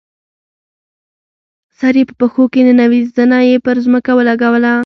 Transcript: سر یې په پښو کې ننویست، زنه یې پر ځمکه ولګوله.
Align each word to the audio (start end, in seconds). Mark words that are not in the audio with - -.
سر 1.79 1.93
یې 1.99 2.03
په 2.09 2.13
پښو 2.19 2.43
کې 2.53 2.59
ننویست، 2.67 3.11
زنه 3.17 3.37
یې 3.49 3.55
پر 3.65 3.75
ځمکه 3.85 4.11
ولګوله. 4.15 4.73